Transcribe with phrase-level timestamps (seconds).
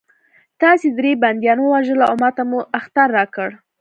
[0.61, 3.49] تاسې درې بندیان ووژل او ماته مو اخطار راکړ